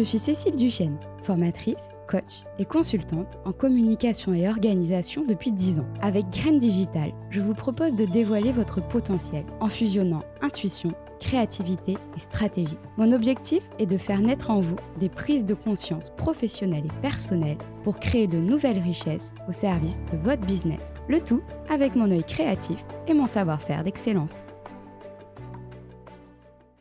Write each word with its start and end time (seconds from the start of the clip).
Je 0.00 0.04
suis 0.06 0.18
Cécile 0.18 0.56
Duchesne, 0.56 0.96
formatrice, 1.22 1.90
coach 2.08 2.44
et 2.58 2.64
consultante 2.64 3.38
en 3.44 3.52
communication 3.52 4.32
et 4.32 4.48
organisation 4.48 5.24
depuis 5.28 5.52
10 5.52 5.80
ans. 5.80 5.86
Avec 6.00 6.30
Graines 6.30 6.58
Digital, 6.58 7.12
je 7.28 7.42
vous 7.42 7.52
propose 7.52 7.96
de 7.96 8.06
dévoiler 8.06 8.50
votre 8.50 8.80
potentiel 8.80 9.44
en 9.60 9.68
fusionnant 9.68 10.22
intuition, 10.40 10.92
créativité 11.20 11.98
et 12.16 12.18
stratégie. 12.18 12.78
Mon 12.96 13.12
objectif 13.12 13.62
est 13.78 13.84
de 13.84 13.98
faire 13.98 14.20
naître 14.20 14.50
en 14.50 14.60
vous 14.60 14.76
des 14.98 15.10
prises 15.10 15.44
de 15.44 15.52
conscience 15.52 16.08
professionnelles 16.16 16.86
et 16.86 17.00
personnelles 17.02 17.58
pour 17.84 18.00
créer 18.00 18.26
de 18.26 18.38
nouvelles 18.38 18.80
richesses 18.80 19.34
au 19.50 19.52
service 19.52 20.00
de 20.10 20.16
votre 20.16 20.46
business. 20.46 20.94
Le 21.08 21.20
tout 21.20 21.42
avec 21.68 21.94
mon 21.94 22.10
œil 22.10 22.24
créatif 22.24 22.78
et 23.06 23.12
mon 23.12 23.26
savoir-faire 23.26 23.84
d'excellence. 23.84 24.46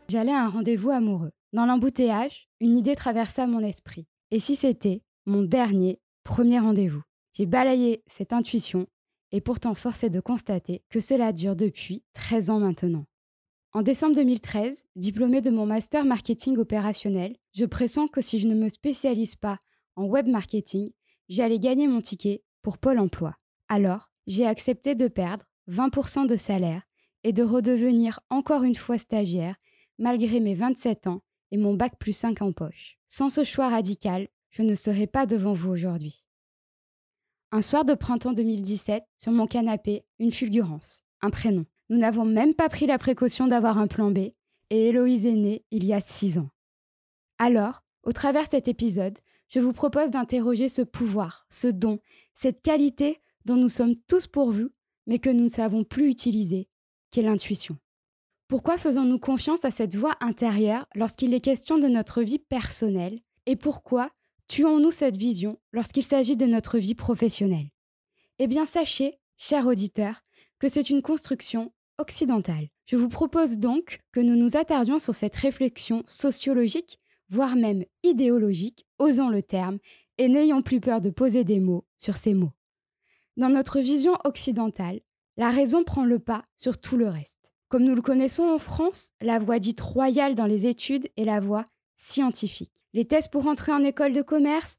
J'allais 0.07 0.31
à 0.31 0.45
un 0.45 0.49
rendez-vous 0.49 0.91
amoureux. 0.91 1.31
Dans 1.51 1.65
l'embouteillage, 1.65 2.47
une 2.59 2.77
idée 2.77 2.95
traversa 2.95 3.47
mon 3.47 3.61
esprit. 3.61 4.05
Et 4.29 4.39
si 4.39 4.55
c'était 4.55 5.01
mon 5.25 5.41
dernier, 5.41 5.99
premier 6.23 6.59
rendez-vous? 6.59 7.01
J'ai 7.33 7.47
balayé 7.47 8.03
cette 8.05 8.33
intuition 8.33 8.85
et 9.31 9.41
pourtant 9.41 9.73
force 9.73 10.03
est 10.03 10.11
de 10.11 10.19
constater 10.19 10.83
que 10.89 10.99
cela 10.99 11.33
dure 11.33 11.55
depuis 11.55 12.03
13 12.13 12.51
ans 12.51 12.59
maintenant. 12.59 13.05
En 13.73 13.81
décembre 13.81 14.15
2013, 14.15 14.85
diplômée 14.95 15.41
de 15.41 15.49
mon 15.49 15.65
master 15.65 16.05
marketing 16.05 16.57
opérationnel, 16.57 17.35
je 17.53 17.65
pressens 17.65 18.07
que 18.09 18.21
si 18.21 18.37
je 18.37 18.47
ne 18.47 18.55
me 18.55 18.69
spécialise 18.69 19.35
pas 19.35 19.57
en 19.95 20.05
web 20.05 20.27
marketing, 20.27 20.91
j'allais 21.29 21.59
gagner 21.59 21.87
mon 21.87 22.01
ticket 22.01 22.43
pour 22.61 22.77
Pôle 22.77 22.99
emploi. 22.99 23.35
Alors, 23.69 24.11
j'ai 24.27 24.45
accepté 24.45 24.93
de 24.93 25.07
perdre 25.07 25.45
20% 25.67 26.27
de 26.27 26.35
salaire 26.35 26.83
et 27.23 27.33
de 27.33 27.43
redevenir 27.43 28.19
encore 28.29 28.63
une 28.63 28.75
fois 28.75 28.99
stagiaire 28.99 29.55
malgré 29.97 30.39
mes 30.39 30.53
27 30.55 31.07
ans 31.07 31.21
et 31.51 31.57
mon 31.57 31.73
bac 31.73 31.97
plus 31.99 32.13
5 32.13 32.41
en 32.41 32.51
poche. 32.51 32.97
Sans 33.07 33.29
ce 33.29 33.43
choix 33.43 33.69
radical, 33.69 34.27
je 34.51 34.61
ne 34.61 34.75
serais 34.75 35.07
pas 35.07 35.25
devant 35.25 35.53
vous 35.53 35.69
aujourd'hui. 35.69 36.23
Un 37.51 37.61
soir 37.61 37.85
de 37.85 37.93
printemps 37.93 38.33
2017, 38.33 39.03
sur 39.17 39.31
mon 39.31 39.47
canapé, 39.47 40.05
une 40.19 40.31
fulgurance, 40.31 41.03
un 41.21 41.29
prénom. 41.29 41.65
Nous 41.89 41.97
n'avons 41.97 42.25
même 42.25 42.53
pas 42.53 42.69
pris 42.69 42.85
la 42.85 42.99
précaution 42.99 43.47
d'avoir 43.47 43.79
un 43.79 43.87
plan 43.87 44.11
B, 44.11 44.29
et 44.69 44.89
Héloïse 44.89 45.25
est 45.25 45.35
née 45.35 45.65
il 45.71 45.83
y 45.83 45.93
a 45.93 46.01
six 46.01 46.37
ans. 46.37 46.49
Alors, 47.39 47.83
au 48.03 48.11
travers 48.11 48.45
cet 48.45 48.67
épisode, 48.67 49.17
je 49.47 49.59
vous 49.59 49.73
propose 49.73 50.11
d'interroger 50.11 50.69
ce 50.69 50.83
pouvoir, 50.83 51.47
ce 51.49 51.67
don, 51.67 51.99
cette 52.35 52.61
qualité 52.61 53.19
dont 53.45 53.55
nous 53.55 53.69
sommes 53.69 53.95
tous 54.07 54.27
pourvus, 54.27 54.69
mais 55.07 55.17
que 55.17 55.29
nous 55.29 55.45
ne 55.45 55.49
savons 55.49 55.83
plus 55.83 56.07
utiliser, 56.07 56.69
qu'est 57.09 57.23
l'intuition. 57.23 57.77
Pourquoi 58.49 58.79
faisons-nous 58.79 59.19
confiance 59.19 59.63
à 59.63 59.69
cette 59.69 59.95
voix 59.95 60.15
intérieure 60.21 60.87
lorsqu'il 60.95 61.35
est 61.35 61.39
question 61.39 61.77
de 61.77 61.87
notre 61.87 62.23
vie 62.23 62.39
personnelle 62.39 63.19
Et 63.45 63.55
pourquoi 63.55 64.09
tuons-nous 64.47 64.89
cette 64.89 65.17
vision 65.17 65.59
lorsqu'il 65.71 66.03
s'agit 66.03 66.35
de 66.35 66.47
notre 66.47 66.79
vie 66.79 66.95
professionnelle? 66.95 67.69
Eh 68.39 68.47
bien, 68.47 68.65
sachez, 68.65 69.19
cher 69.37 69.67
auditeur, 69.67 70.23
que 70.57 70.67
c'est 70.67 70.89
une 70.89 71.03
construction 71.03 71.71
occidentale. 71.99 72.69
Je 72.87 72.95
vous 72.95 73.07
propose 73.07 73.59
donc 73.59 73.99
que 74.11 74.19
nous 74.19 74.35
nous 74.35 74.57
attardions 74.57 74.97
sur 74.97 75.13
cette 75.13 75.35
réflexion 75.35 76.03
sociologique, 76.07 76.99
voire 77.29 77.55
même 77.55 77.85
idéologique, 78.01 78.87
osons 78.97 79.29
le 79.29 79.43
terme, 79.43 79.77
et 80.17 80.27
n'ayons 80.27 80.63
plus 80.63 80.79
peur 80.79 81.01
de 81.01 81.11
poser 81.11 81.43
des 81.43 81.59
mots 81.59 81.85
sur 81.97 82.17
ces 82.17 82.33
mots. 82.33 82.53
Dans 83.37 83.49
notre 83.49 83.79
vision 83.79 84.13
occidentale, 84.23 85.01
la 85.37 85.51
raison 85.51 85.83
prend 85.83 86.03
le 86.03 86.17
pas 86.17 86.45
sur 86.55 86.79
tout 86.79 86.97
le 86.97 87.09
reste. 87.09 87.38
Comme 87.69 87.83
nous 87.83 87.93
le 87.93 88.01
connaissons 88.01 88.45
en 88.45 88.57
France, 88.57 89.11
la 89.21 89.37
voie 89.37 89.59
dite 89.59 89.79
royale 89.79 90.33
dans 90.33 90.47
les 90.47 90.65
études 90.65 91.07
est 91.17 91.23
la 91.23 91.39
voie 91.39 91.67
scientifique. 91.95 92.87
Les 92.93 93.05
tests 93.05 93.31
pour 93.31 93.45
entrer 93.45 93.71
en 93.71 93.83
école 93.83 94.11
de 94.11 94.23
commerce, 94.23 94.77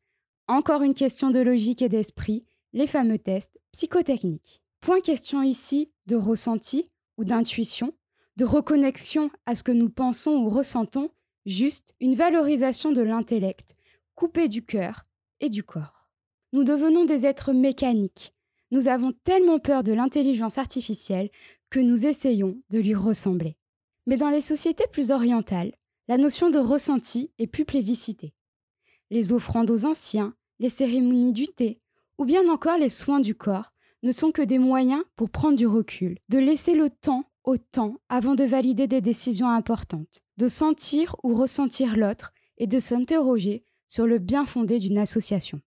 encore 0.49 0.83
une 0.83 0.95
question 0.95 1.31
de 1.31 1.39
logique 1.39 1.83
et 1.83 1.89
d'esprit, 1.89 2.45
les 2.73 2.89
fameux 2.89 3.19
tests 3.19 3.61
psychotechniques. 3.71 4.61
Point 4.81 5.01
question 5.03 5.41
ici 5.41 5.93
de 6.07 6.17
ressenti 6.17 6.91
ou 7.17 7.25
d'intuition, 7.25 7.95
de 8.37 8.45
reconnexion 8.45 9.31
à 9.47 9.55
ce 9.55 9.63
que 9.63 9.71
nous 9.71 9.89
pensons 9.89 10.33
ou 10.33 10.49
ressentons, 10.49 11.11
juste 11.47 11.95
une 12.01 12.17
valorisation 12.17 12.91
de 12.91 13.03
l'intellect, 13.03 13.77
coupée 14.17 14.49
du 14.49 14.65
cœur 14.65 15.07
et 15.39 15.49
du 15.49 15.63
corps. 15.63 16.09
Nous 16.53 16.65
devenons 16.65 17.05
des 17.05 17.25
êtres 17.25 17.53
mécaniques. 17.53 18.35
Nous 18.73 18.89
avons 18.89 19.13
tellement 19.25 19.61
peur 19.61 19.85
de 19.85 19.93
l'intelligence 19.93 20.59
artificielle 20.59 21.31
que 21.71 21.81
nous 21.81 22.07
essayons 22.07 22.61
de 22.71 22.79
lui 22.79 22.95
ressembler. 22.95 23.57
Mais 24.07 24.17
dans 24.17 24.31
les 24.31 24.41
sociétés 24.41 24.87
plus 24.93 25.11
orientales, 25.11 25.73
la 26.09 26.19
notion 26.19 26.51
de 26.51 26.59
ressenti 26.59 27.31
est 27.39 27.47
plus 27.47 27.65
plébiscitée. 27.65 28.35
Les 29.11 29.33
offrandes 29.33 29.71
aux 29.71 29.87
anciens, 29.87 30.35
les 30.59 30.69
cérémonies 30.69 31.33
du 31.33 31.47
thé, 31.47 31.81
ou 32.19 32.25
bien 32.25 32.49
encore 32.49 32.77
les 32.77 32.89
soins 32.89 33.21
du 33.21 33.35
corps, 33.35 33.73
ne 34.03 34.13
sont 34.13 34.33
que 34.33 34.43
des 34.43 34.59
moyens 34.59 35.03
pour 35.17 35.31
prendre 35.31 35.57
du 35.57 35.67
recul, 35.67 36.19
de 36.29 36.39
laisser 36.39 36.75
le 36.75 36.91
temps 36.91 37.25
au 37.45 37.57
temps 37.57 37.97
avant 38.09 38.35
de 38.35 38.45
valider 38.45 38.87
des 38.87 39.01
décisions 39.01 39.49
importantes, 39.49 40.23
de 40.37 40.49
sentir 40.49 41.17
ou 41.23 41.35
ressentir 41.35 41.97
l'autre 41.97 42.33
et 42.59 42.67
de 42.67 42.79
s'interroger 42.79 43.65
sur 43.87 44.07
le 44.07 44.19
bien 44.19 44.45
fondé 44.45 44.79
d'une 44.79 44.99
association. 44.99 45.61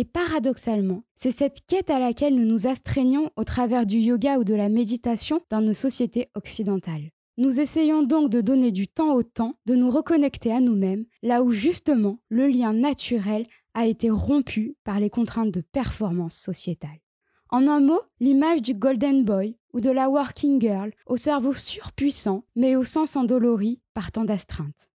Et 0.00 0.04
paradoxalement, 0.06 1.02
c'est 1.14 1.30
cette 1.30 1.60
quête 1.66 1.90
à 1.90 1.98
laquelle 1.98 2.34
nous 2.34 2.46
nous 2.46 2.66
astreignons 2.66 3.28
au 3.36 3.44
travers 3.44 3.84
du 3.84 3.98
yoga 3.98 4.38
ou 4.38 4.44
de 4.44 4.54
la 4.54 4.70
méditation 4.70 5.42
dans 5.50 5.60
nos 5.60 5.74
sociétés 5.74 6.30
occidentales. 6.34 7.10
Nous 7.36 7.60
essayons 7.60 8.02
donc 8.02 8.30
de 8.30 8.40
donner 8.40 8.72
du 8.72 8.88
temps 8.88 9.12
au 9.12 9.22
temps, 9.22 9.56
de 9.66 9.74
nous 9.74 9.90
reconnecter 9.90 10.54
à 10.54 10.60
nous-mêmes, 10.60 11.04
là 11.22 11.42
où 11.42 11.52
justement 11.52 12.18
le 12.30 12.46
lien 12.46 12.72
naturel 12.72 13.46
a 13.74 13.84
été 13.84 14.08
rompu 14.08 14.74
par 14.84 15.00
les 15.00 15.10
contraintes 15.10 15.52
de 15.52 15.60
performance 15.60 16.34
sociétale. 16.34 17.02
En 17.50 17.66
un 17.66 17.80
mot, 17.80 18.00
l'image 18.20 18.62
du 18.62 18.72
Golden 18.72 19.22
Boy 19.22 19.58
ou 19.74 19.82
de 19.82 19.90
la 19.90 20.08
Working 20.08 20.62
Girl 20.62 20.92
au 21.04 21.18
cerveau 21.18 21.52
surpuissant 21.52 22.46
mais 22.56 22.74
au 22.74 22.84
sens 22.84 23.16
endolori 23.16 23.82
par 23.92 24.12
tant 24.12 24.24
d'astreintes. 24.24 24.89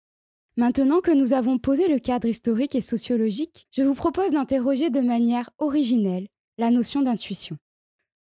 Maintenant 0.57 1.01
que 1.01 1.11
nous 1.11 1.33
avons 1.33 1.57
posé 1.57 1.89
le 1.89 1.99
cadre 1.99 2.29
historique 2.29 2.75
et 2.75 2.81
sociologique, 2.81 3.67
je 3.71 3.83
vous 3.83 3.93
propose 3.93 4.31
d'interroger 4.31 4.89
de 4.89 5.01
manière 5.01 5.49
originelle 5.57 6.29
la 6.57 6.71
notion 6.71 7.01
d'intuition. 7.01 7.57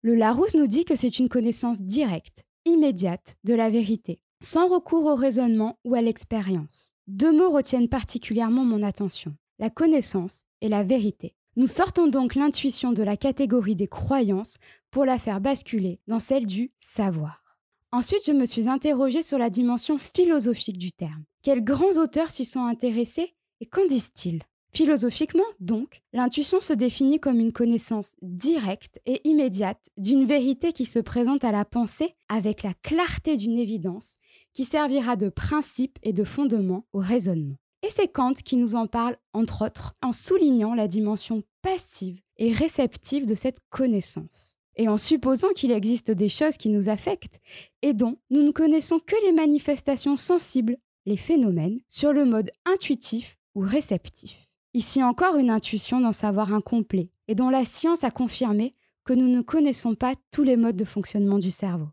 Le 0.04 0.14
Larousse 0.14 0.54
nous 0.54 0.68
dit 0.68 0.86
que 0.86 0.96
c'est 0.96 1.18
une 1.18 1.28
connaissance 1.28 1.82
directe, 1.82 2.44
immédiate 2.66 3.36
de 3.46 3.56
la 3.56 3.72
vérité, 3.72 4.20
sans 4.44 4.68
recours 4.68 5.06
au 5.06 5.16
raisonnement 5.16 5.80
ou 5.84 5.96
à 5.96 6.02
l'expérience. 6.04 6.94
Deux 7.08 7.36
mots 7.36 7.50
retiennent 7.50 7.90
particulièrement 7.90 8.64
mon 8.64 8.84
attention, 8.84 9.36
la 9.58 9.72
connaissance 9.72 10.44
et 10.62 10.70
la 10.70 10.84
vérité. 10.84 11.34
Nous 11.56 11.66
sortons 11.66 12.06
donc 12.06 12.36
l'intuition 12.36 12.94
de 12.94 13.02
la 13.02 13.18
catégorie 13.18 13.76
des 13.76 13.88
croyances 13.88 14.58
pour 14.92 15.04
la 15.04 15.18
faire 15.18 15.42
basculer 15.42 16.00
dans 16.08 16.20
celle 16.20 16.46
du 16.46 16.72
savoir. 16.78 17.44
Ensuite, 17.92 18.28
je 18.28 18.34
me 18.34 18.46
suis 18.46 18.70
interrogée 18.70 19.24
sur 19.24 19.40
la 19.40 19.50
dimension 19.50 19.98
philosophique 19.98 20.78
du 20.78 20.92
terme. 20.92 21.26
Quels 21.42 21.64
grands 21.64 21.98
auteurs 21.98 22.32
s'y 22.32 22.44
sont 22.44 22.66
intéressés 22.66 23.34
et 23.62 23.66
qu'en 23.66 23.86
disent-ils? 23.86 24.42
Philosophiquement, 24.72 25.46
donc, 25.60 26.02
l'intuition 26.14 26.60
se 26.60 26.74
définit 26.74 27.20
comme 27.20 27.40
une 27.40 27.54
connaissance 27.54 28.16
directe 28.22 29.00
et 29.06 29.28
immédiate 29.28 29.90
d'une 29.98 30.26
vérité 30.26 30.74
qui 30.74 30.86
se 30.86 31.00
présente 31.00 31.44
à 31.44 31.52
la 31.52 31.66
pensée 31.66 32.14
avec 32.28 32.62
la 32.62 32.74
clarté 32.84 33.36
d'une 33.36 33.58
évidence 33.58 34.18
qui 34.54 34.66
servira 34.66 35.16
de 35.16 35.30
principe 35.30 35.98
et 36.04 36.14
de 36.14 36.24
fondement 36.24 36.86
au 36.94 37.00
raisonnement. 37.00 37.56
Et 37.82 37.90
c'est 37.90 38.12
Kant 38.12 38.34
qui 38.34 38.58
nous 38.58 38.76
en 38.76 38.86
parle, 38.86 39.16
entre 39.34 39.66
autres, 39.66 39.96
en 40.04 40.12
soulignant 40.12 40.76
la 40.76 40.88
dimension 40.88 41.44
passive 41.62 42.20
et 42.38 42.52
réceptive 42.52 43.26
de 43.26 43.36
cette 43.36 43.60
connaissance 43.70 44.58
et 44.76 44.88
en 44.88 44.98
supposant 44.98 45.50
qu'il 45.50 45.72
existe 45.72 46.12
des 46.12 46.30
choses 46.30 46.58
qui 46.58 46.70
nous 46.70 46.90
affectent 46.90 47.40
et 47.82 47.94
dont 47.94 48.18
nous 48.30 48.44
ne 48.44 48.52
connaissons 48.52 49.00
que 49.00 49.16
les 49.26 49.32
manifestations 49.34 50.16
sensibles, 50.16 50.78
les 51.06 51.18
phénomènes, 51.18 51.80
sur 51.88 52.14
le 52.14 52.26
mode 52.26 52.52
intuitif 52.66 53.38
ou 53.56 53.62
réceptif. 53.62 54.48
Ici 54.74 55.02
encore 55.02 55.38
une 55.38 55.50
intuition 55.50 56.00
d'en 56.00 56.12
savoir 56.12 56.54
incomplet 56.54 57.10
et 57.28 57.36
dont 57.36 57.50
la 57.50 57.66
science 57.66 58.04
a 58.04 58.12
confirmé 58.12 58.76
que 59.04 59.14
nous 59.14 59.28
ne 59.28 59.42
connaissons 59.42 59.96
pas 59.96 60.14
tous 60.32 60.44
les 60.44 60.58
modes 60.58 60.76
de 60.76 60.86
fonctionnement 60.86 61.40
du 61.40 61.52
cerveau. 61.52 61.88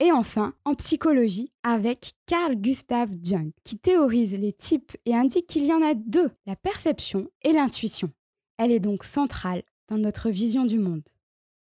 Et 0.00 0.10
enfin, 0.10 0.54
en 0.64 0.74
psychologie, 0.74 1.52
avec 1.62 2.14
Carl 2.26 2.56
Gustav 2.56 3.10
Jung, 3.22 3.52
qui 3.62 3.78
théorise 3.78 4.36
les 4.36 4.52
types 4.52 4.96
et 5.06 5.14
indique 5.14 5.46
qu'il 5.46 5.64
y 5.64 5.72
en 5.72 5.82
a 5.82 5.94
deux, 5.94 6.30
la 6.46 6.56
perception 6.56 7.28
et 7.42 7.52
l'intuition. 7.52 8.10
Elle 8.58 8.72
est 8.72 8.80
donc 8.80 9.04
centrale 9.04 9.62
dans 9.88 9.98
notre 9.98 10.30
vision 10.30 10.64
du 10.64 10.78
monde. 10.78 11.08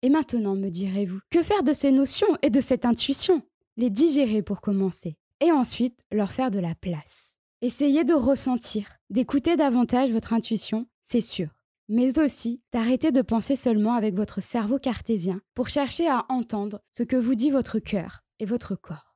Et 0.03 0.09
maintenant, 0.09 0.57
me 0.57 0.69
direz-vous, 0.69 1.21
que 1.31 1.43
faire 1.43 1.63
de 1.63 1.73
ces 1.73 1.93
notions 1.93 2.37
et 2.43 2.51
de 2.51 2.61
cette 2.61 2.85
intuition? 2.85 3.43
Les 3.77 3.91
digérer 3.91 4.43
pour 4.43 4.61
commencer, 4.61 5.17
et 5.45 5.53
ensuite 5.53 6.01
leur 6.11 6.33
faire 6.33 6.51
de 6.51 6.59
la 6.59 6.75
place. 6.75 7.37
Essayez 7.61 8.05
de 8.05 8.15
ressentir, 8.15 8.87
d'écouter 9.11 9.57
davantage 9.57 10.11
votre 10.11 10.33
intuition, 10.33 10.87
c'est 11.03 11.21
sûr, 11.21 11.49
mais 11.89 12.19
aussi 12.19 12.63
d'arrêter 12.73 13.13
de 13.13 13.21
penser 13.21 13.55
seulement 13.55 13.93
avec 13.93 14.15
votre 14.15 14.41
cerveau 14.41 14.79
cartésien 14.79 15.41
pour 15.55 15.69
chercher 15.69 16.09
à 16.09 16.25
entendre 16.31 16.81
ce 16.91 17.03
que 17.03 17.17
vous 17.17 17.35
dit 17.35 17.51
votre 17.51 17.79
cœur 17.79 18.21
et 18.39 18.47
votre 18.47 18.75
corps. 18.75 19.15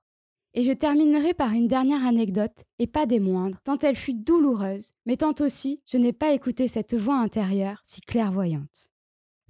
Et 0.52 0.64
je 0.64 0.72
terminerai 0.72 1.32
par 1.32 1.52
une 1.52 1.69
dernière 1.69 2.04
anecdote, 2.04 2.64
et 2.78 2.86
pas 2.86 3.06
des 3.06 3.20
moindres, 3.20 3.58
tant 3.64 3.78
elle 3.78 3.96
fut 3.96 4.14
douloureuse, 4.14 4.92
mais 5.06 5.16
tant 5.16 5.34
aussi 5.40 5.82
je 5.86 5.96
n'ai 5.96 6.12
pas 6.12 6.32
écouté 6.32 6.69
cette 6.69 6.94
voix 6.94 7.16
intérieure 7.16 7.80
si 7.84 8.02
clairvoyante. 8.02 8.90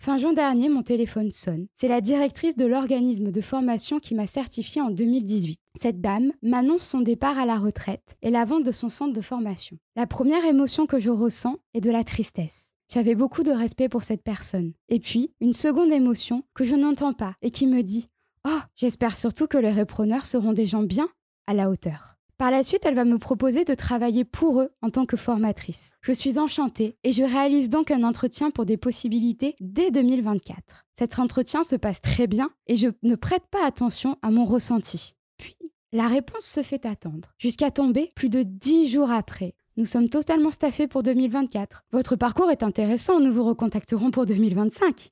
Fin 0.00 0.16
juin 0.16 0.32
dernier, 0.32 0.68
mon 0.68 0.82
téléphone 0.82 1.32
sonne. 1.32 1.66
C'est 1.74 1.88
la 1.88 2.00
directrice 2.00 2.54
de 2.54 2.64
l'organisme 2.64 3.32
de 3.32 3.40
formation 3.40 3.98
qui 3.98 4.14
m'a 4.14 4.28
certifié 4.28 4.80
en 4.80 4.90
2018. 4.90 5.58
Cette 5.74 6.00
dame 6.00 6.32
m'annonce 6.40 6.84
son 6.84 7.00
départ 7.00 7.36
à 7.36 7.44
la 7.44 7.58
retraite 7.58 8.16
et 8.22 8.30
la 8.30 8.44
vente 8.44 8.62
de 8.62 8.70
son 8.70 8.90
centre 8.90 9.12
de 9.12 9.20
formation. 9.20 9.76
La 9.96 10.06
première 10.06 10.44
émotion 10.44 10.86
que 10.86 11.00
je 11.00 11.10
ressens 11.10 11.56
est 11.74 11.80
de 11.80 11.90
la 11.90 12.04
tristesse. 12.04 12.72
J'avais 12.88 13.16
beaucoup 13.16 13.42
de 13.42 13.50
respect 13.50 13.88
pour 13.88 14.04
cette 14.04 14.22
personne. 14.22 14.72
Et 14.88 15.00
puis, 15.00 15.32
une 15.40 15.52
seconde 15.52 15.92
émotion 15.92 16.44
que 16.54 16.64
je 16.64 16.76
n'entends 16.76 17.12
pas 17.12 17.34
et 17.42 17.50
qui 17.50 17.66
me 17.66 17.82
dit 17.82 18.08
Oh, 18.46 18.60
j'espère 18.76 19.16
surtout 19.16 19.48
que 19.48 19.58
les 19.58 19.72
repreneurs 19.72 20.26
seront 20.26 20.52
des 20.52 20.66
gens 20.66 20.84
bien 20.84 21.08
à 21.48 21.54
la 21.54 21.68
hauteur. 21.68 22.17
Par 22.38 22.52
la 22.52 22.62
suite, 22.62 22.86
elle 22.86 22.94
va 22.94 23.04
me 23.04 23.18
proposer 23.18 23.64
de 23.64 23.74
travailler 23.74 24.24
pour 24.24 24.60
eux 24.60 24.70
en 24.80 24.90
tant 24.90 25.06
que 25.06 25.16
formatrice. 25.16 25.90
Je 26.02 26.12
suis 26.12 26.38
enchantée 26.38 26.96
et 27.02 27.10
je 27.10 27.24
réalise 27.24 27.68
donc 27.68 27.90
un 27.90 28.04
entretien 28.04 28.52
pour 28.52 28.64
des 28.64 28.76
possibilités 28.76 29.56
dès 29.58 29.90
2024. 29.90 30.86
Cet 30.96 31.18
entretien 31.18 31.64
se 31.64 31.74
passe 31.74 32.00
très 32.00 32.28
bien 32.28 32.50
et 32.68 32.76
je 32.76 32.90
ne 33.02 33.16
prête 33.16 33.42
pas 33.50 33.66
attention 33.66 34.18
à 34.22 34.30
mon 34.30 34.44
ressenti. 34.44 35.16
Puis, 35.36 35.56
la 35.92 36.06
réponse 36.06 36.44
se 36.44 36.62
fait 36.62 36.86
attendre, 36.86 37.34
jusqu'à 37.38 37.72
tomber 37.72 38.12
plus 38.14 38.30
de 38.30 38.44
dix 38.44 38.86
jours 38.86 39.10
après. 39.10 39.56
Nous 39.76 39.84
sommes 39.84 40.08
totalement 40.08 40.52
staffés 40.52 40.86
pour 40.86 41.02
2024. 41.02 41.86
Votre 41.90 42.14
parcours 42.14 42.52
est 42.52 42.62
intéressant, 42.62 43.18
nous 43.18 43.32
vous 43.32 43.44
recontacterons 43.44 44.12
pour 44.12 44.26
2025. 44.26 45.10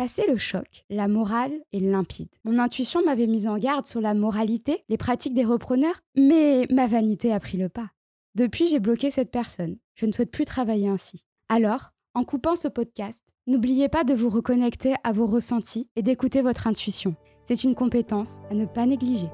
Passé 0.00 0.24
le 0.26 0.38
choc, 0.38 0.86
la 0.88 1.08
morale 1.08 1.52
est 1.74 1.78
limpide. 1.78 2.30
Mon 2.44 2.58
intuition 2.58 3.04
m'avait 3.04 3.26
mise 3.26 3.46
en 3.46 3.58
garde 3.58 3.84
sur 3.84 4.00
la 4.00 4.14
moralité, 4.14 4.82
les 4.88 4.96
pratiques 4.96 5.34
des 5.34 5.44
repreneurs, 5.44 6.00
mais 6.16 6.66
ma 6.70 6.86
vanité 6.86 7.34
a 7.34 7.38
pris 7.38 7.58
le 7.58 7.68
pas. 7.68 7.90
Depuis, 8.34 8.66
j'ai 8.66 8.80
bloqué 8.80 9.10
cette 9.10 9.30
personne. 9.30 9.76
Je 9.96 10.06
ne 10.06 10.12
souhaite 10.12 10.30
plus 10.30 10.46
travailler 10.46 10.88
ainsi. 10.88 11.26
Alors, 11.50 11.90
en 12.14 12.24
coupant 12.24 12.56
ce 12.56 12.66
podcast, 12.66 13.28
n'oubliez 13.46 13.90
pas 13.90 14.02
de 14.02 14.14
vous 14.14 14.30
reconnecter 14.30 14.94
à 15.04 15.12
vos 15.12 15.26
ressentis 15.26 15.90
et 15.96 16.02
d'écouter 16.02 16.40
votre 16.40 16.66
intuition. 16.66 17.14
C'est 17.44 17.62
une 17.62 17.74
compétence 17.74 18.38
à 18.50 18.54
ne 18.54 18.64
pas 18.64 18.86
négliger. 18.86 19.28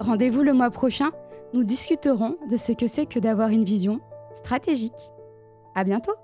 Rendez-vous 0.00 0.42
le 0.42 0.54
mois 0.54 0.72
prochain, 0.72 1.12
nous 1.52 1.62
discuterons 1.62 2.36
de 2.50 2.56
ce 2.56 2.72
que 2.72 2.88
c'est 2.88 3.06
que 3.06 3.20
d'avoir 3.20 3.50
une 3.50 3.64
vision 3.64 4.00
stratégique. 4.32 5.12
À 5.76 5.84
bientôt! 5.84 6.14